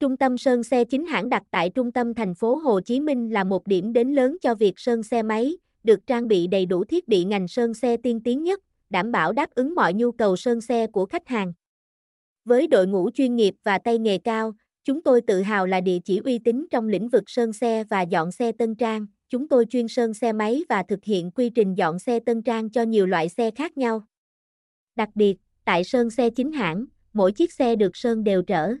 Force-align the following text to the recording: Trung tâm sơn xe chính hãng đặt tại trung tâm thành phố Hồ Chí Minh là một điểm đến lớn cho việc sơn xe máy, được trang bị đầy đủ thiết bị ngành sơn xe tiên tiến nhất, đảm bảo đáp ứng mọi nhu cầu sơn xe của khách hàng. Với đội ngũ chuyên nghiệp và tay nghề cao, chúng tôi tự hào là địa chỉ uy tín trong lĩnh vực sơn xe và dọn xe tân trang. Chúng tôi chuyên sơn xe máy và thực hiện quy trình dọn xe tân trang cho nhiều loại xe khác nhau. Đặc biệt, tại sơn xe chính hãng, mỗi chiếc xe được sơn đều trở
Trung 0.00 0.16
tâm 0.16 0.38
sơn 0.38 0.62
xe 0.62 0.84
chính 0.84 1.06
hãng 1.06 1.28
đặt 1.28 1.42
tại 1.50 1.70
trung 1.70 1.92
tâm 1.92 2.14
thành 2.14 2.34
phố 2.34 2.54
Hồ 2.54 2.80
Chí 2.80 3.00
Minh 3.00 3.32
là 3.32 3.44
một 3.44 3.66
điểm 3.66 3.92
đến 3.92 4.14
lớn 4.14 4.36
cho 4.40 4.54
việc 4.54 4.78
sơn 4.78 5.02
xe 5.02 5.22
máy, 5.22 5.56
được 5.84 6.06
trang 6.06 6.28
bị 6.28 6.46
đầy 6.46 6.66
đủ 6.66 6.84
thiết 6.84 7.08
bị 7.08 7.24
ngành 7.24 7.48
sơn 7.48 7.74
xe 7.74 7.96
tiên 7.96 8.20
tiến 8.24 8.44
nhất, 8.44 8.60
đảm 8.90 9.12
bảo 9.12 9.32
đáp 9.32 9.50
ứng 9.54 9.74
mọi 9.74 9.94
nhu 9.94 10.12
cầu 10.12 10.36
sơn 10.36 10.60
xe 10.60 10.86
của 10.86 11.06
khách 11.06 11.28
hàng. 11.28 11.52
Với 12.44 12.66
đội 12.66 12.86
ngũ 12.86 13.10
chuyên 13.10 13.36
nghiệp 13.36 13.54
và 13.64 13.78
tay 13.78 13.98
nghề 13.98 14.18
cao, 14.18 14.52
chúng 14.84 15.02
tôi 15.02 15.20
tự 15.20 15.42
hào 15.42 15.66
là 15.66 15.80
địa 15.80 15.98
chỉ 16.04 16.20
uy 16.24 16.38
tín 16.38 16.66
trong 16.70 16.88
lĩnh 16.88 17.08
vực 17.08 17.24
sơn 17.26 17.52
xe 17.52 17.84
và 17.84 18.02
dọn 18.02 18.32
xe 18.32 18.52
tân 18.52 18.74
trang. 18.74 19.06
Chúng 19.28 19.48
tôi 19.48 19.64
chuyên 19.70 19.88
sơn 19.88 20.14
xe 20.14 20.32
máy 20.32 20.64
và 20.68 20.82
thực 20.82 21.04
hiện 21.04 21.30
quy 21.30 21.50
trình 21.50 21.74
dọn 21.74 21.98
xe 21.98 22.20
tân 22.20 22.42
trang 22.42 22.70
cho 22.70 22.82
nhiều 22.82 23.06
loại 23.06 23.28
xe 23.28 23.50
khác 23.50 23.76
nhau. 23.76 24.02
Đặc 24.96 25.08
biệt, 25.14 25.36
tại 25.64 25.84
sơn 25.84 26.10
xe 26.10 26.30
chính 26.30 26.52
hãng, 26.52 26.84
mỗi 27.12 27.32
chiếc 27.32 27.52
xe 27.52 27.76
được 27.76 27.96
sơn 27.96 28.24
đều 28.24 28.42
trở 28.42 28.74